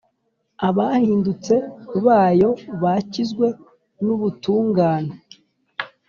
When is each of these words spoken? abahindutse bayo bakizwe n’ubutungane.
abahindutse 0.67 1.55
bayo 2.05 2.49
bakizwe 2.83 3.47
n’ubutungane. 4.05 5.13